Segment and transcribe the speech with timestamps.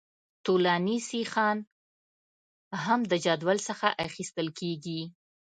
[0.47, 1.57] طولاني سیخان
[2.85, 5.01] هم د جدول څخه اخیستل کیږي